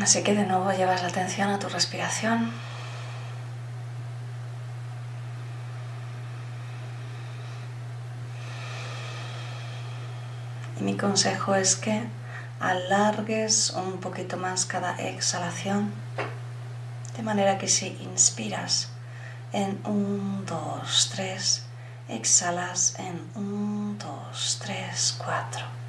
Así 0.00 0.22
que 0.22 0.34
de 0.34 0.44
nuevo 0.44 0.70
llevas 0.72 1.02
la 1.02 1.08
atención 1.08 1.50
a 1.50 1.58
tu 1.58 1.68
respiración. 1.68 2.52
mi 10.86 10.96
consejo 10.96 11.54
es 11.54 11.74
que 11.74 12.04
alargues 12.60 13.70
un 13.70 13.98
poquito 13.98 14.36
más 14.36 14.66
cada 14.66 14.94
exhalación, 14.96 15.92
de 17.16 17.22
manera 17.22 17.58
que 17.58 17.66
si 17.66 17.88
inspiras 18.02 18.90
en 19.52 19.80
1, 19.84 20.44
2, 20.46 21.10
3, 21.12 21.62
exhalas 22.08 22.94
en 22.98 23.20
1, 23.34 23.96
2, 23.98 24.58
3, 24.62 25.16
4. 25.24 25.85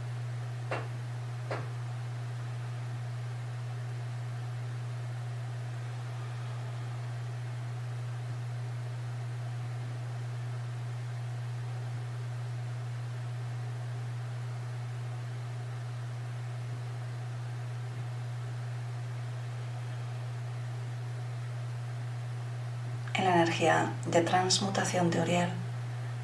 De 24.05 24.22
transmutación 24.22 25.10
de 25.10 25.19
Uriel, 25.19 25.50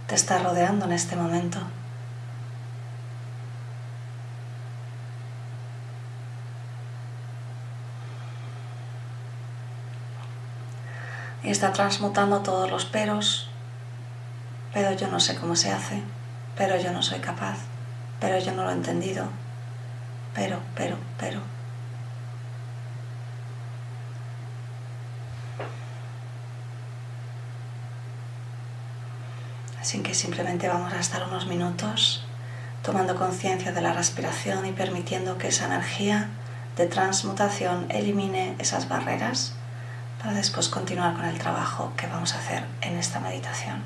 te 0.08 0.16
está 0.16 0.40
rodeando 0.40 0.86
en 0.86 0.94
este 0.94 1.18
momento. 1.18 1.60
Y 11.44 11.50
está 11.50 11.74
transmutando 11.74 12.40
todos 12.40 12.72
los 12.72 12.86
peros, 12.86 13.50
pero 14.74 14.94
yo 14.94 15.10
no 15.10 15.20
sé 15.20 15.36
cómo 15.36 15.58
se 15.58 15.72
hace, 15.72 16.02
pero 16.56 16.78
yo 16.78 16.94
no 16.94 17.04
soy 17.04 17.20
capaz, 17.20 17.58
pero 18.22 18.40
yo 18.40 18.54
no 18.54 18.64
lo 18.64 18.70
he 18.70 18.74
entendido, 18.74 19.26
pero, 20.34 20.60
pero, 20.74 20.96
pero. 21.20 21.53
Así 29.84 30.00
que 30.00 30.14
simplemente 30.14 30.70
vamos 30.70 30.94
a 30.94 31.00
estar 31.02 31.28
unos 31.28 31.46
minutos 31.46 32.24
tomando 32.84 33.18
conciencia 33.18 33.74
de 33.74 33.82
la 33.82 33.92
respiración 33.92 34.66
y 34.66 34.72
permitiendo 34.72 35.38
que 35.38 35.50
esa 35.50 35.66
energía 35.66 36.30
de 36.78 36.86
transmutación 36.86 37.88
elimine 37.90 38.56
esas 38.60 38.88
barreras 38.88 39.52
para 40.22 40.32
después 40.32 40.70
continuar 40.70 41.16
con 41.16 41.26
el 41.26 41.38
trabajo 41.38 41.92
que 41.98 42.08
vamos 42.08 42.34
a 42.34 42.38
hacer 42.38 42.64
en 42.80 42.98
esta 42.98 43.20
meditación. 43.20 43.84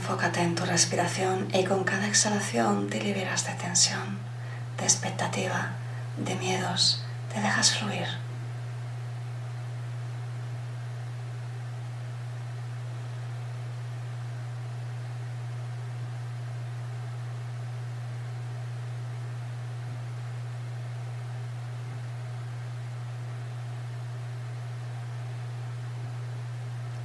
Enfócate 0.00 0.40
en 0.40 0.54
tu 0.54 0.64
respiración 0.64 1.48
y 1.52 1.62
con 1.64 1.84
cada 1.84 2.06
exhalación 2.06 2.88
te 2.88 3.02
liberas 3.02 3.44
de 3.44 3.52
tensión, 3.52 4.18
de 4.78 4.84
expectativa, 4.84 5.72
de 6.16 6.36
miedos, 6.36 7.04
te 7.30 7.38
dejas 7.38 7.74
fluir. 7.76 8.06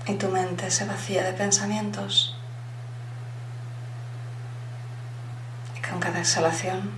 Y 0.08 0.14
tu 0.14 0.30
mente 0.30 0.72
se 0.72 0.86
vacía 0.86 1.25
de 1.25 1.34
pensamientos 1.34 2.36
Con 5.90 6.00
cada 6.00 6.14
exhalación 6.25 6.89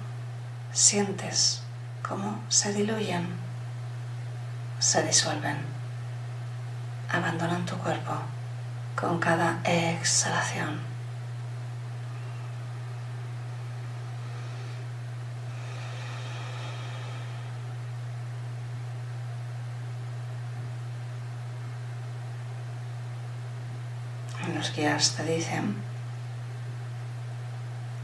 sientes 0.72 1.62
cómo 2.02 2.42
se 2.48 2.72
diluyen, 2.72 3.28
se 4.80 5.04
disuelven, 5.04 5.58
abandonan 7.12 7.66
tu 7.66 7.78
cuerpo 7.78 8.14
con 8.96 9.20
cada 9.20 9.60
exhalación. 9.66 10.80
Los 24.56 24.74
guías 24.74 25.16
te 25.18 25.24
dicen 25.24 25.87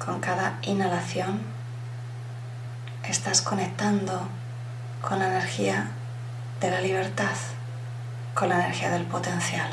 con 0.04 0.20
cada 0.20 0.58
inhalación 0.64 1.42
estás 3.08 3.42
conectando 3.42 4.28
con 5.02 5.20
la 5.20 5.28
energía 5.28 5.92
de 6.60 6.72
la 6.72 6.82
libertad, 6.82 7.36
con 8.34 8.50
la 8.50 8.56
energía 8.56 8.90
del 8.90 9.06
potencial. 9.06 9.72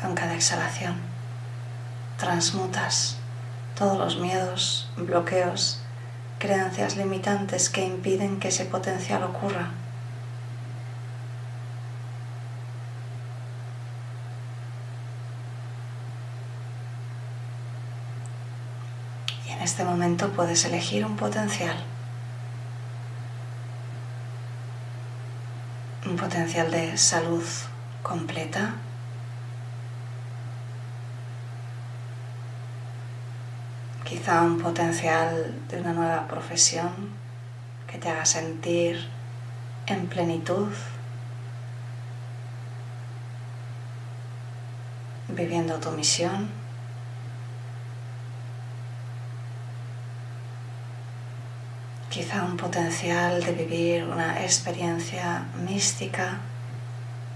Con 0.00 0.14
cada 0.14 0.34
exhalación 0.34 0.96
transmutas 2.18 3.16
todos 3.74 3.98
los 3.98 4.18
miedos, 4.18 4.90
bloqueos, 4.96 5.80
creencias 6.38 6.96
limitantes 6.96 7.70
que 7.70 7.82
impiden 7.82 8.40
que 8.40 8.48
ese 8.48 8.66
potencial 8.66 9.22
ocurra. 9.22 9.70
Este 19.76 19.84
momento 19.84 20.30
puedes 20.30 20.64
elegir 20.64 21.04
un 21.04 21.16
potencial. 21.16 21.76
Un 26.06 26.16
potencial 26.16 26.70
de 26.70 26.96
salud 26.96 27.44
completa. 28.02 28.72
Quizá 34.02 34.40
un 34.44 34.58
potencial 34.58 35.54
de 35.68 35.78
una 35.82 35.92
nueva 35.92 36.26
profesión 36.26 37.10
que 37.86 37.98
te 37.98 38.08
haga 38.08 38.24
sentir 38.24 39.06
en 39.84 40.06
plenitud, 40.06 40.72
viviendo 45.28 45.78
tu 45.80 45.90
misión. 45.90 46.55
Quizá 52.16 52.44
un 52.44 52.56
potencial 52.56 53.44
de 53.44 53.52
vivir 53.52 54.04
una 54.04 54.40
experiencia 54.40 55.44
mística, 55.68 56.38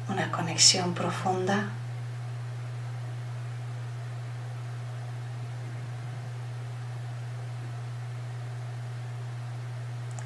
una 0.09 0.33
conexión 0.33 0.95
profunda. 0.95 1.69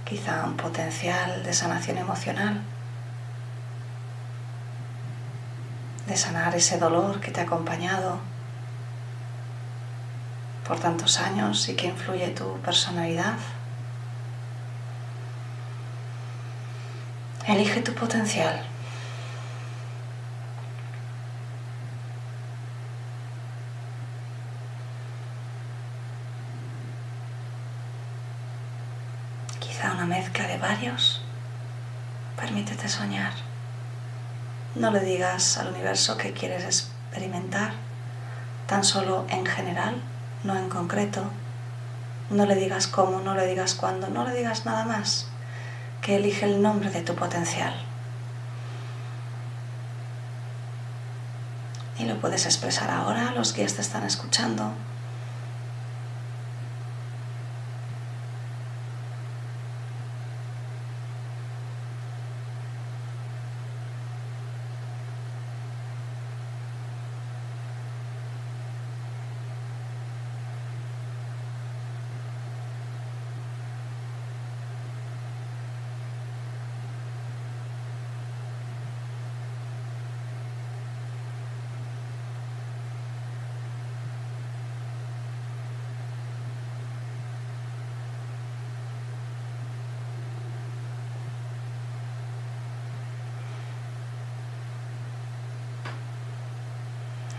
Quizá 0.05 0.45
un 0.45 0.57
potencial 0.57 1.43
de 1.43 1.53
sanación 1.53 1.99
emocional, 1.99 2.63
de 6.07 6.17
sanar 6.17 6.55
ese 6.55 6.79
dolor 6.79 7.19
que 7.19 7.33
te 7.33 7.41
ha 7.41 7.43
acompañado 7.43 8.21
por 10.65 10.79
tantos 10.79 11.19
años 11.19 11.69
y 11.69 11.75
que 11.75 11.89
influye 11.89 12.29
tu 12.29 12.57
personalidad. 12.61 13.35
Elige 17.47 17.83
tu 17.83 17.93
potencial. 17.93 18.59
Quizá 29.61 29.93
una 29.93 30.07
mezcla 30.07 30.47
de 30.47 30.57
varios. 30.57 31.21
Permítete 32.41 32.89
soñar. 32.89 33.35
No 34.75 34.91
le 34.91 35.01
digas 35.01 35.59
al 35.59 35.69
universo 35.69 36.17
que 36.17 36.33
quieres 36.33 36.65
experimentar, 36.65 37.75
tan 38.67 38.85
solo 38.85 39.27
en 39.29 39.45
general, 39.45 39.97
no 40.45 40.57
en 40.57 40.71
concreto. 40.71 41.25
No 42.31 42.47
le 42.47 42.55
digas 42.55 42.87
cómo, 42.87 43.21
no 43.21 43.35
le 43.35 43.47
digas 43.47 43.75
cuándo, 43.75 44.09
no 44.09 44.25
le 44.25 44.35
digas 44.35 44.65
nada 44.65 44.87
más 44.87 45.27
que 46.05 46.17
elige 46.17 46.45
el 46.45 46.61
nombre 46.61 46.91
de 46.91 47.01
tu 47.01 47.15
potencial. 47.15 47.73
Y 51.99 52.05
lo 52.05 52.21
puedes 52.21 52.45
expresar 52.45 52.91
ahora, 52.91 53.33
los 53.33 53.55
guías 53.55 53.75
te 53.75 53.81
están 53.81 54.05
escuchando. 54.05 54.73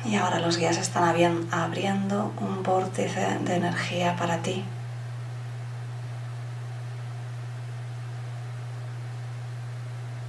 Y 0.05 0.15
ahora 0.17 0.39
los 0.39 0.57
guías 0.57 0.77
están 0.77 1.03
abriendo 1.51 2.31
un 2.39 2.61
vórtice 2.61 3.39
de 3.41 3.55
energía 3.55 4.15
para 4.15 4.37
ti. 4.37 4.63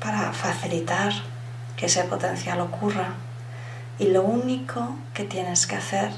Para 0.01 0.33
facilitar 0.33 1.13
que 1.77 1.87
ese 1.87 2.05
potencial 2.05 2.61
ocurra. 2.61 3.15
Y 3.99 4.09
lo 4.09 4.23
único 4.23 4.97
que 5.13 5.25
tienes 5.25 5.67
que 5.67 5.77
hacer 5.77 6.11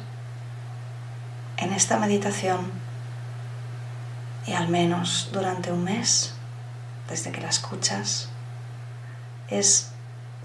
en 1.57 1.73
esta 1.73 1.99
meditación, 1.99 2.71
y 4.47 4.53
al 4.53 4.69
menos 4.69 5.31
durante 5.33 5.73
un 5.73 5.83
mes, 5.83 6.35
desde 7.09 7.33
que 7.33 7.41
la 7.41 7.49
escuchas, 7.49 8.29
es 9.49 9.91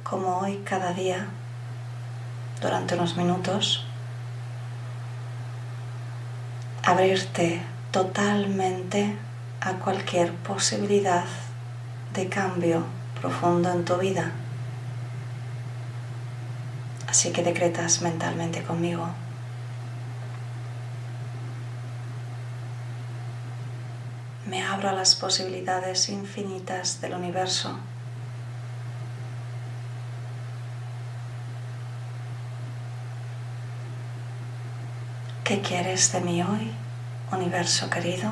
como 0.03 0.39
hoy 0.39 0.63
cada 0.65 0.93
día 0.93 1.27
durante 2.61 2.95
unos 2.95 3.17
minutos, 3.17 3.85
abrirte 6.83 7.61
totalmente 7.91 9.17
a 9.61 9.73
cualquier 9.73 10.33
posibilidad 10.33 11.25
de 12.13 12.27
cambio 12.27 12.83
profundo 13.21 13.71
en 13.71 13.85
tu 13.85 13.97
vida. 13.97 14.31
Así 17.07 17.31
que 17.31 17.43
decretas 17.43 18.01
mentalmente 18.01 18.63
conmigo. 18.63 19.07
Me 24.45 24.61
abro 24.61 24.89
a 24.89 24.93
las 24.93 25.15
posibilidades 25.15 26.09
infinitas 26.09 26.99
del 26.99 27.13
universo. 27.13 27.77
¿Qué 35.43 35.59
quieres 35.59 36.13
de 36.13 36.21
mí 36.21 36.41
hoy, 36.41 36.71
universo 37.33 37.89
querido? 37.89 38.31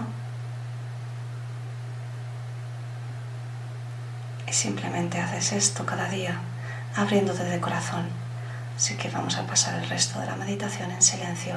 Y 4.48 4.54
simplemente 4.54 5.20
haces 5.20 5.52
esto 5.52 5.86
cada 5.86 6.08
día, 6.08 6.40
abriéndote 6.96 7.44
de 7.44 7.60
corazón. 7.60 8.08
Así 8.78 8.96
que 8.96 9.10
vamos 9.10 9.36
a 9.36 9.46
pasar 9.46 9.84
el 9.84 9.90
resto 9.90 10.22
de 10.22 10.28
la 10.28 10.38
meditación 10.38 10.90
en 10.90 11.02
silencio, 11.02 11.56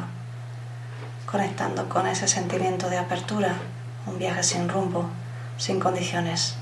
conectando 1.24 1.88
con 1.88 2.08
ese 2.08 2.26
sentimiento 2.26 2.90
de 2.90 2.98
apertura, 2.98 3.54
un 4.06 4.18
viaje 4.18 4.42
sin 4.42 4.68
rumbo, 4.68 5.08
sin 5.56 5.78
condiciones. 5.78 6.56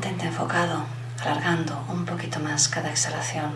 Mantente 0.00 0.28
enfocado, 0.28 0.86
alargando 1.20 1.84
un 1.90 2.06
poquito 2.06 2.40
más 2.40 2.68
cada 2.68 2.88
exhalación 2.88 3.52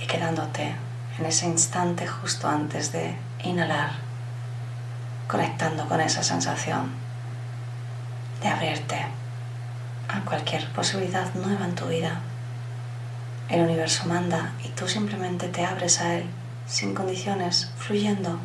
y 0.00 0.08
quedándote 0.08 0.74
en 1.16 1.24
ese 1.24 1.46
instante 1.46 2.08
justo 2.08 2.48
antes 2.48 2.90
de 2.90 3.14
inhalar, 3.44 3.92
conectando 5.28 5.86
con 5.86 6.00
esa 6.00 6.24
sensación 6.24 6.90
de 8.42 8.48
abrirte 8.48 9.06
a 10.08 10.18
cualquier 10.22 10.68
posibilidad 10.72 11.32
nueva 11.34 11.66
en 11.66 11.76
tu 11.76 11.86
vida. 11.86 12.20
El 13.48 13.60
universo 13.60 14.06
manda 14.06 14.50
y 14.64 14.68
tú 14.70 14.88
simplemente 14.88 15.46
te 15.46 15.64
abres 15.64 16.00
a 16.00 16.12
él 16.12 16.26
sin 16.66 16.92
condiciones, 16.92 17.70
fluyendo 17.76 18.40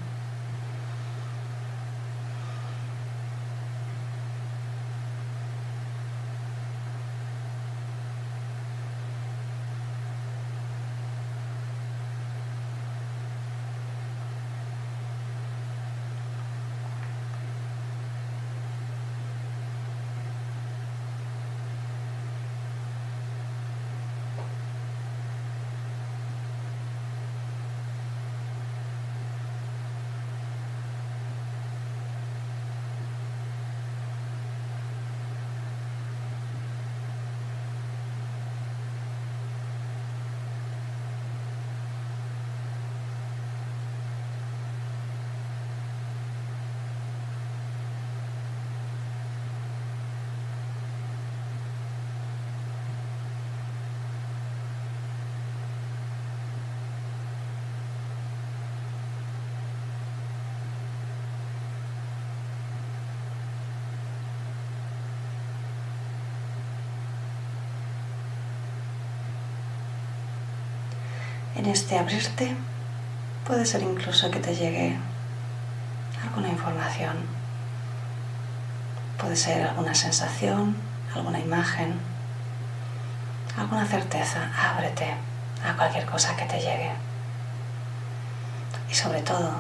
en 71.60 71.66
este 71.66 72.00
abrirte 72.00 72.56
puede 73.46 73.66
ser 73.66 73.82
incluso 73.82 74.32
que 74.32 74.40
te 74.40 74.56
llegue 74.56 74.96
alguna 76.24 76.48
información, 76.48 77.18
puede 79.18 79.36
ser 79.36 79.68
alguna 79.68 79.94
sensación, 79.94 80.78
alguna 81.14 81.38
imagen, 81.38 82.00
alguna 83.58 83.86
certeza. 83.86 84.50
Ábrete 84.58 85.14
a 85.62 85.76
cualquier 85.76 86.06
cosa 86.06 86.34
que 86.38 86.46
te 86.46 86.60
llegue. 86.60 86.92
Y 88.90 88.94
sobre 88.94 89.22
todo, 89.22 89.52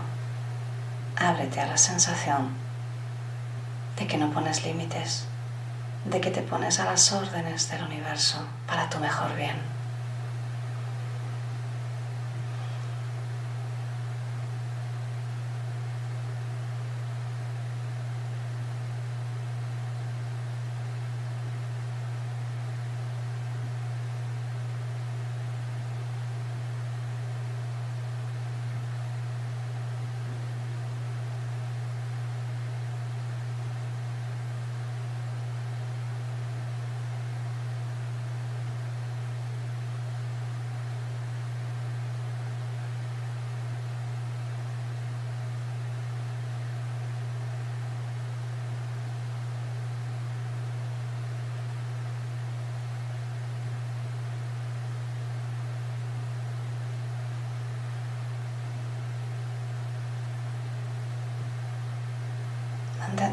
ábrete 1.18 1.60
a 1.60 1.68
la 1.68 1.78
sensación 1.78 2.54
de 3.98 4.08
que 4.08 4.18
no 4.18 4.32
pones 4.32 4.64
límites, 4.64 5.26
de 6.06 6.22
que 6.22 6.32
te 6.32 6.44
pones 6.44 6.80
a 6.80 6.86
las 6.86 7.12
órdenes 7.12 7.70
del 7.70 7.84
universo 7.84 8.48
para 8.68 8.90
tu 8.90 9.00
mejor 9.00 9.36
bien. 9.36 9.79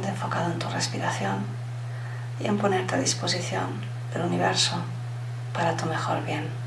Enfocado 0.04 0.52
en 0.52 0.58
tu 0.58 0.68
respiración 0.68 1.44
y 2.40 2.46
en 2.46 2.58
ponerte 2.58 2.94
a 2.94 2.98
disposición 2.98 3.80
del 4.12 4.22
universo 4.22 4.76
para 5.52 5.76
tu 5.76 5.86
mejor 5.86 6.24
bien. 6.24 6.65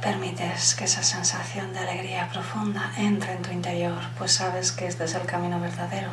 Permites 0.00 0.74
que 0.74 0.84
esa 0.84 1.02
sensación 1.02 1.72
de 1.72 1.80
alegría 1.80 2.28
profunda 2.32 2.92
entre 2.96 3.32
en 3.32 3.42
tu 3.42 3.50
interior, 3.50 4.00
pues 4.16 4.32
sabes 4.32 4.72
que 4.72 4.86
este 4.86 5.04
es 5.04 5.14
el 5.14 5.26
camino 5.26 5.60
verdadero, 5.60 6.10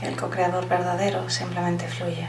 que 0.00 0.08
el 0.08 0.16
co-creador 0.16 0.68
verdadero 0.68 1.28
simplemente 1.28 1.86
fluye. 1.88 2.28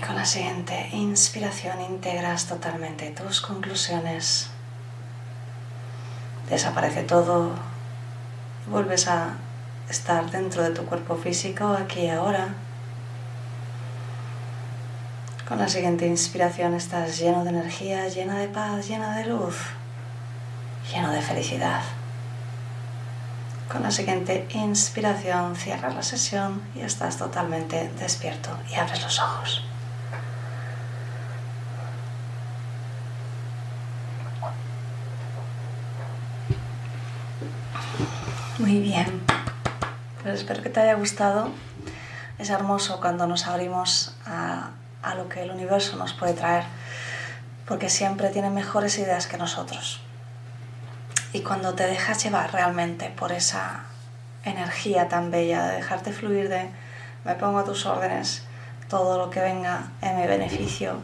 Y 0.00 0.02
con 0.02 0.16
la 0.16 0.24
siguiente 0.24 0.88
inspiración 0.92 1.82
integras 1.82 2.46
totalmente 2.46 3.10
tus 3.10 3.42
conclusiones. 3.42 4.48
Desaparece 6.48 7.02
todo. 7.02 7.50
Vuelves 8.70 9.08
a 9.08 9.34
estar 9.90 10.30
dentro 10.30 10.62
de 10.62 10.70
tu 10.70 10.86
cuerpo 10.86 11.16
físico 11.16 11.68
aquí 11.68 12.00
y 12.00 12.08
ahora. 12.08 12.54
Con 15.46 15.58
la 15.58 15.68
siguiente 15.68 16.06
inspiración 16.06 16.72
estás 16.72 17.18
lleno 17.18 17.44
de 17.44 17.50
energía, 17.50 18.08
llena 18.08 18.38
de 18.38 18.48
paz, 18.48 18.88
llena 18.88 19.14
de 19.18 19.26
luz, 19.26 19.56
lleno 20.90 21.10
de 21.10 21.20
felicidad. 21.20 21.82
Con 23.70 23.82
la 23.82 23.90
siguiente 23.90 24.46
inspiración 24.54 25.56
cierras 25.56 25.94
la 25.94 26.02
sesión 26.02 26.62
y 26.74 26.80
estás 26.80 27.18
totalmente 27.18 27.90
despierto 27.98 28.56
y 28.70 28.76
abres 28.76 29.02
los 29.02 29.20
ojos. 29.20 29.64
Muy 38.60 38.78
bien. 38.78 39.22
Pues 40.22 40.40
espero 40.40 40.62
que 40.62 40.68
te 40.68 40.80
haya 40.80 40.92
gustado. 40.92 41.48
Es 42.38 42.50
hermoso 42.50 43.00
cuando 43.00 43.26
nos 43.26 43.46
abrimos 43.46 44.14
a, 44.26 44.72
a 45.02 45.14
lo 45.14 45.30
que 45.30 45.42
el 45.42 45.50
universo 45.50 45.96
nos 45.96 46.12
puede 46.12 46.34
traer, 46.34 46.64
porque 47.66 47.88
siempre 47.88 48.28
tiene 48.28 48.50
mejores 48.50 48.98
ideas 48.98 49.26
que 49.26 49.38
nosotros. 49.38 50.02
Y 51.32 51.40
cuando 51.40 51.72
te 51.72 51.86
dejas 51.86 52.22
llevar 52.22 52.52
realmente 52.52 53.08
por 53.08 53.32
esa 53.32 53.84
energía 54.44 55.08
tan 55.08 55.30
bella 55.30 55.64
de 55.68 55.76
dejarte 55.76 56.12
fluir 56.12 56.50
de 56.50 56.68
me 57.24 57.36
pongo 57.36 57.60
a 57.60 57.64
tus 57.64 57.86
órdenes, 57.86 58.42
todo 58.90 59.16
lo 59.16 59.30
que 59.30 59.40
venga 59.40 59.84
en 60.02 60.20
mi 60.20 60.26
beneficio 60.26 60.98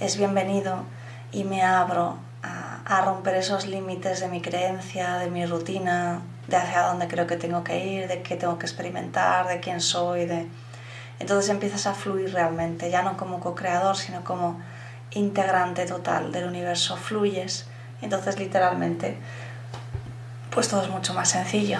es 0.00 0.16
bienvenido 0.16 0.84
y 1.30 1.44
me 1.44 1.62
abro 1.62 2.16
a 2.42 2.72
a 2.84 3.00
romper 3.02 3.36
esos 3.36 3.66
límites 3.66 4.20
de 4.20 4.28
mi 4.28 4.40
creencia, 4.40 5.14
de 5.18 5.30
mi 5.30 5.46
rutina, 5.46 6.20
de 6.46 6.56
hacia 6.56 6.82
dónde 6.82 7.08
creo 7.08 7.26
que 7.26 7.36
tengo 7.36 7.64
que 7.64 7.84
ir, 7.84 8.08
de 8.08 8.22
qué 8.22 8.36
tengo 8.36 8.58
que 8.58 8.66
experimentar, 8.66 9.46
de 9.48 9.60
quién 9.60 9.80
soy, 9.80 10.26
de... 10.26 10.46
Entonces 11.18 11.50
empiezas 11.50 11.86
a 11.86 11.94
fluir 11.94 12.32
realmente, 12.32 12.90
ya 12.90 13.02
no 13.02 13.16
como 13.16 13.38
co-creador, 13.38 13.96
sino 13.96 14.24
como 14.24 14.60
integrante 15.12 15.86
total 15.86 16.32
del 16.32 16.44
universo, 16.44 16.96
fluyes. 16.96 17.66
Entonces 18.00 18.38
literalmente, 18.38 19.16
pues 20.50 20.68
todo 20.68 20.82
es 20.82 20.88
mucho 20.88 21.14
más 21.14 21.28
sencillo, 21.30 21.78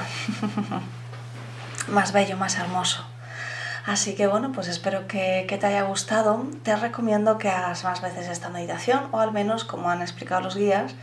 más 1.88 2.12
bello, 2.12 2.36
más 2.36 2.56
hermoso. 2.58 3.04
Así 3.84 4.14
que 4.14 4.28
bueno, 4.28 4.52
pues 4.52 4.68
espero 4.68 5.08
que, 5.08 5.46
te 5.48 5.66
haya 5.66 5.82
gustado. 5.82 6.46
Te 6.62 6.76
recomiendo 6.76 7.38
que 7.38 7.48
hagas 7.48 7.82
más 7.82 8.00
veces 8.00 8.28
esta 8.28 8.48
meditación 8.48 9.08
o 9.10 9.18
al 9.18 9.32
menos, 9.32 9.64
como 9.64 9.90
han 9.90 10.02
explicado 10.02 10.40
los 10.40 10.56
guías, 10.56 10.94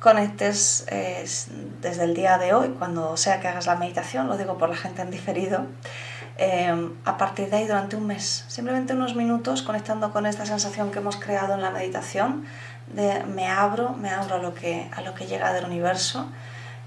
conectes 0.00 0.86
desde 1.80 2.04
el 2.04 2.14
día 2.14 2.38
de 2.38 2.52
hoy, 2.52 2.68
cuando 2.78 3.16
sea 3.16 3.40
que 3.40 3.48
hagas 3.48 3.66
la 3.66 3.76
meditación, 3.76 4.28
lo 4.28 4.36
digo 4.36 4.58
por 4.58 4.68
la 4.68 4.76
gente 4.76 5.02
en 5.02 5.10
diferido, 5.10 5.66
em, 6.36 6.92
a 7.04 7.16
partir 7.16 7.48
de 7.48 7.56
ahí 7.56 7.66
durante 7.66 7.96
un 7.96 8.06
mes, 8.06 8.44
simplemente 8.48 8.92
unos 8.92 9.14
minutos 9.14 9.62
conectando 9.62 10.12
con 10.12 10.26
esta 10.26 10.44
sensación 10.44 10.90
que 10.90 10.98
hemos 10.98 11.16
creado 11.16 11.54
en 11.54 11.62
la 11.62 11.70
meditación 11.70 12.44
de 12.94 13.24
me 13.24 13.48
abro, 13.48 13.94
me 13.94 14.10
abro 14.10 14.36
a 14.36 14.38
lo 14.38 14.54
que, 14.54 14.88
a 14.94 15.00
lo 15.00 15.14
que 15.14 15.26
llega 15.26 15.52
del 15.52 15.64
universo, 15.64 16.28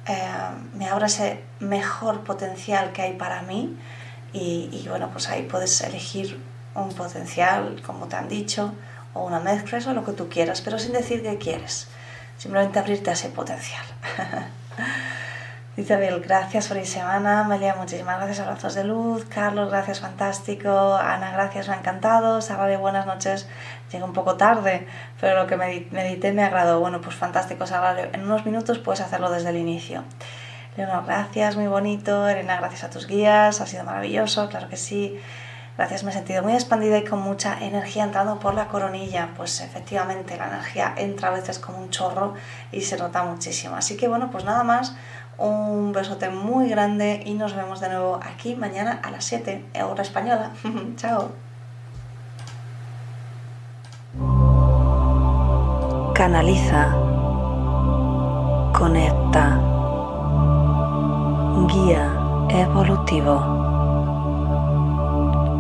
em, 0.06 0.78
me 0.78 0.88
abro 0.88 1.06
ese 1.08 1.44
mejor 1.60 2.24
potencial 2.24 2.92
que 2.92 3.02
hay 3.02 3.14
para 3.14 3.42
mí 3.42 3.76
y, 4.32 4.86
bueno, 4.88 5.10
pues 5.12 5.28
ahí 5.30 5.44
puedes 5.44 5.82
elegir 5.82 6.40
un 6.76 6.90
potencial, 6.94 7.82
como 7.86 8.08
te 8.08 8.16
han 8.16 8.30
dicho, 8.30 8.74
o 9.14 9.26
una 9.26 9.40
mezcla, 9.40 9.80
eso 9.80 9.94
lo 9.94 10.06
que 10.06 10.12
tú 10.12 10.30
quieras, 10.30 10.62
pero 10.62 10.78
sin 10.78 10.94
decir 10.94 11.24
que 11.24 11.38
quieres. 11.38 11.88
Simplemente 12.40 12.80
abrirte 12.80 13.10
a 13.10 13.14
ese 13.14 13.28
potencial. 13.28 13.84
Dice 15.76 15.94
Abel, 15.94 16.22
gracias 16.22 16.70
por 16.70 16.86
semana. 16.86 17.42
Amelia, 17.42 17.76
muchísimas 17.76 18.16
gracias. 18.16 18.40
Abrazos 18.40 18.76
de 18.76 18.86
luz. 18.86 19.26
Carlos, 19.26 19.70
gracias, 19.70 20.00
fantástico. 20.00 20.96
Ana, 20.96 21.32
gracias, 21.34 21.68
me 21.68 21.74
ha 21.74 21.78
encantado. 21.80 22.42
Sara, 22.42 22.78
buenas 22.78 23.06
noches. 23.06 23.46
Llega 23.92 24.06
un 24.06 24.14
poco 24.14 24.38
tarde, 24.38 24.88
pero 25.20 25.36
lo 25.36 25.48
que 25.48 25.58
medité 25.58 26.32
me 26.32 26.44
agradó. 26.46 26.80
Bueno, 26.80 27.02
pues 27.02 27.18
fantástico, 27.18 27.68
Sara. 27.68 28.10
En 28.14 28.24
unos 28.24 28.46
minutos 28.46 28.80
puedes 28.80 29.02
hacerlo 29.02 29.30
desde 29.30 29.50
el 29.50 29.58
inicio. 29.58 30.06
Leonor, 30.78 31.06
gracias, 31.06 31.58
muy 31.58 31.68
bonito. 31.68 32.26
Elena, 32.30 32.56
gracias 32.56 32.86
a 32.86 32.90
tus 32.90 33.06
guías, 33.06 33.60
ha 33.60 33.66
sido 33.66 33.84
maravilloso, 33.84 34.48
claro 34.48 34.70
que 34.70 34.78
sí. 34.78 35.20
Gracias, 35.80 36.04
me 36.04 36.12
he 36.12 36.14
sentido 36.14 36.44
muy 36.44 36.52
expandida 36.52 36.98
y 36.98 37.06
con 37.06 37.22
mucha 37.22 37.58
energía 37.58 38.04
entrando 38.04 38.38
por 38.38 38.54
la 38.54 38.68
coronilla. 38.68 39.30
Pues 39.38 39.62
efectivamente 39.62 40.36
la 40.36 40.48
energía 40.48 40.94
entra 40.98 41.30
a 41.30 41.32
veces 41.32 41.58
como 41.58 41.78
un 41.78 41.90
chorro 41.90 42.34
y 42.74 42.82
se 42.82 42.98
nota 42.98 43.24
muchísimo. 43.24 43.78
Así 43.78 43.96
que 43.96 44.10
bueno, 44.10 44.30
pues 44.30 44.44
nada 44.44 44.66
más, 44.66 44.94
un 45.38 45.94
besote 45.94 46.32
muy 46.32 46.68
grande 46.68 47.24
y 47.26 47.34
nos 47.34 47.56
vemos 47.56 47.80
de 47.80 47.88
nuevo 47.88 48.20
aquí 48.22 48.58
mañana 48.58 49.00
a 49.02 49.10
las 49.10 49.24
7, 49.24 49.68
hora 49.90 50.02
española. 50.02 50.52
Chao. 50.98 51.32
Canaliza. 56.14 56.92
Conecta 58.78 59.62
guía 61.68 62.12
evolutivo, 62.50 63.59